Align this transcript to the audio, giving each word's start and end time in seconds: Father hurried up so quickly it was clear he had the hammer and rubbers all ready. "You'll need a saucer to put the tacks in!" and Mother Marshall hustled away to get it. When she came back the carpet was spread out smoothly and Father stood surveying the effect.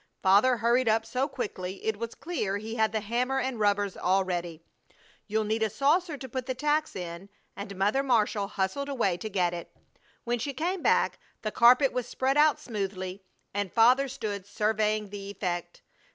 Father 0.23 0.57
hurried 0.57 0.89
up 0.89 1.05
so 1.05 1.27
quickly 1.27 1.85
it 1.85 1.95
was 1.95 2.15
clear 2.15 2.57
he 2.57 2.73
had 2.73 2.91
the 2.91 3.01
hammer 3.01 3.39
and 3.39 3.59
rubbers 3.59 3.95
all 3.95 4.23
ready. 4.23 4.63
"You'll 5.27 5.43
need 5.43 5.61
a 5.61 5.69
saucer 5.69 6.17
to 6.17 6.27
put 6.27 6.47
the 6.47 6.55
tacks 6.55 6.95
in!" 6.95 7.29
and 7.55 7.75
Mother 7.75 8.01
Marshall 8.01 8.47
hustled 8.47 8.89
away 8.89 9.15
to 9.17 9.29
get 9.29 9.53
it. 9.53 9.77
When 10.23 10.39
she 10.39 10.55
came 10.55 10.81
back 10.81 11.19
the 11.43 11.51
carpet 11.51 11.93
was 11.93 12.07
spread 12.07 12.35
out 12.35 12.59
smoothly 12.59 13.21
and 13.53 13.71
Father 13.71 14.07
stood 14.07 14.47
surveying 14.47 15.11
the 15.11 15.29
effect. 15.29 15.83